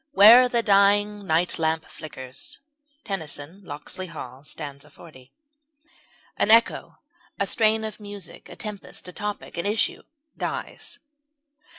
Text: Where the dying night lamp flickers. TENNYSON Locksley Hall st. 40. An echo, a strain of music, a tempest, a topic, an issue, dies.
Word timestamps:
Where 0.13 0.49
the 0.49 0.63
dying 0.63 1.27
night 1.27 1.59
lamp 1.59 1.85
flickers. 1.85 2.57
TENNYSON 3.03 3.61
Locksley 3.63 4.07
Hall 4.07 4.43
st. 4.43 4.91
40. 4.91 5.31
An 6.37 6.49
echo, 6.49 6.97
a 7.39 7.45
strain 7.45 7.83
of 7.83 7.99
music, 7.99 8.49
a 8.49 8.55
tempest, 8.55 9.07
a 9.09 9.13
topic, 9.13 9.59
an 9.59 9.67
issue, 9.67 10.01
dies. 10.35 10.97